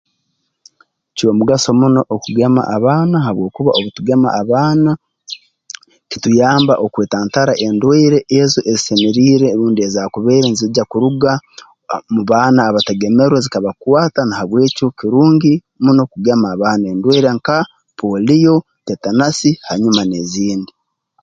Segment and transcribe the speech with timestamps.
[1.15, 4.91] Kyomugaso muno okugema abaana habwokuba obu tugema abaana
[6.09, 11.31] kituyamba okwetantara endwaire ezo ezisemeriire rundi ezaakubaire nzigya kuruga
[11.93, 15.53] ah mu baana abatagemerwe zikabakwata na habw'ekyo kirungi
[15.83, 17.57] muno kugema abaana endwaire nka
[17.97, 18.55] pooliyo
[18.85, 20.73] tetenasi hanyuma n'ezindi